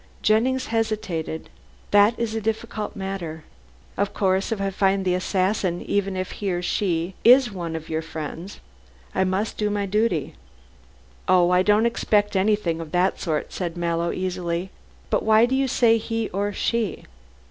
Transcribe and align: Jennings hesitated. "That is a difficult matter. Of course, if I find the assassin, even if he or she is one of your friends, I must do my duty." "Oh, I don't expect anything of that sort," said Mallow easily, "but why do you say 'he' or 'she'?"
Jennings 0.23 0.65
hesitated. 0.73 1.51
"That 1.91 2.17
is 2.17 2.33
a 2.33 2.41
difficult 2.41 2.95
matter. 2.95 3.43
Of 3.95 4.15
course, 4.15 4.51
if 4.51 4.59
I 4.59 4.71
find 4.71 5.05
the 5.05 5.13
assassin, 5.13 5.79
even 5.83 6.17
if 6.17 6.31
he 6.31 6.51
or 6.51 6.63
she 6.63 7.13
is 7.23 7.51
one 7.51 7.75
of 7.75 7.87
your 7.87 8.01
friends, 8.01 8.59
I 9.13 9.23
must 9.25 9.57
do 9.59 9.69
my 9.69 9.85
duty." 9.85 10.33
"Oh, 11.27 11.51
I 11.51 11.61
don't 11.61 11.85
expect 11.85 12.35
anything 12.35 12.81
of 12.81 12.91
that 12.93 13.19
sort," 13.19 13.53
said 13.53 13.77
Mallow 13.77 14.11
easily, 14.11 14.71
"but 15.11 15.21
why 15.21 15.45
do 15.45 15.53
you 15.53 15.67
say 15.67 15.97
'he' 15.99 16.29
or 16.29 16.51
'she'?" 16.51 17.05